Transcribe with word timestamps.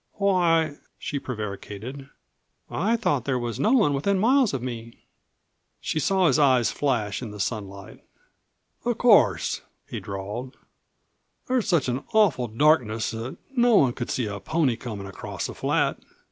"Why," 0.13 0.77
she 0.97 1.19
prevaricated, 1.19 2.09
"I 2.71 2.97
thought 2.97 3.25
there 3.25 3.37
was 3.37 3.59
no 3.59 3.73
one 3.73 3.93
within 3.93 4.17
miles 4.17 4.51
of 4.51 4.63
me!" 4.63 5.05
She 5.79 5.99
saw 5.99 6.25
his 6.25 6.39
eyes 6.39 6.71
flash 6.71 7.21
in 7.21 7.29
the 7.29 7.39
sunlight. 7.39 8.03
"Of 8.83 8.97
course," 8.97 9.61
he 9.87 9.99
drawled, 9.99 10.57
"there's 11.45 11.67
such 11.67 11.87
an 11.87 12.03
awful 12.13 12.47
darkness 12.47 13.11
that 13.11 13.37
no 13.55 13.75
one 13.75 13.93
could 13.93 14.09
see 14.09 14.25
a 14.25 14.39
pony 14.39 14.75
comin' 14.75 15.05
across 15.05 15.45
the 15.45 15.53
flat. 15.53 15.99